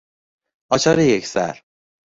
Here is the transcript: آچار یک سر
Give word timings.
آچار 0.69 0.99
یک 0.99 1.25
سر 1.25 1.63